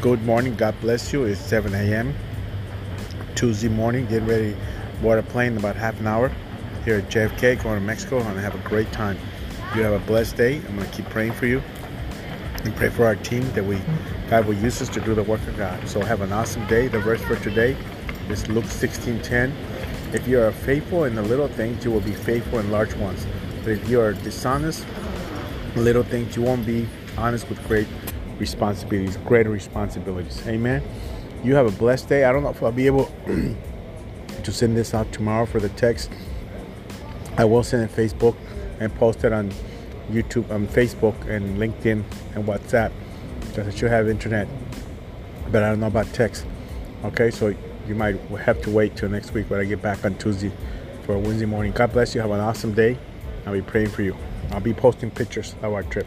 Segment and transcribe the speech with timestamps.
[0.00, 0.54] Good morning.
[0.54, 1.24] God bless you.
[1.24, 2.14] It's 7 a.m.
[3.34, 4.06] Tuesday morning.
[4.06, 4.56] Getting ready
[5.02, 6.32] board a plane in about half an hour
[6.86, 8.16] here at JFK, going to Mexico.
[8.16, 9.18] I'm going to have a great time.
[9.76, 10.56] You have a blessed day.
[10.56, 11.62] I'm going to keep praying for you
[12.64, 13.78] and pray for our team that we
[14.30, 15.86] God will use us to do the work of God.
[15.86, 16.88] So have an awesome day.
[16.88, 17.76] The verse for today
[18.30, 19.52] is Luke 16:10.
[20.14, 23.26] If you are faithful in the little things, you will be faithful in large ones.
[23.64, 24.86] But if you are dishonest
[25.76, 26.88] little things, you won't be
[27.18, 27.86] honest with great
[28.40, 30.44] responsibilities, greater responsibilities.
[30.48, 30.82] Amen.
[31.44, 32.24] You have a blessed day.
[32.24, 33.12] I don't know if I'll be able
[34.42, 36.10] to send this out tomorrow for the text.
[37.36, 38.36] I will send it Facebook
[38.80, 39.52] and post it on
[40.10, 42.02] YouTube, on Facebook, and LinkedIn
[42.34, 42.90] and WhatsApp
[43.40, 44.48] because I should have internet,
[45.52, 46.46] but I don't know about text.
[47.04, 47.54] Okay, so
[47.86, 50.52] you might have to wait till next week when I get back on Tuesday
[51.04, 51.72] for Wednesday morning.
[51.72, 52.20] God bless you.
[52.20, 52.98] Have an awesome day.
[53.46, 54.16] I'll be praying for you.
[54.50, 56.06] I'll be posting pictures of our trip.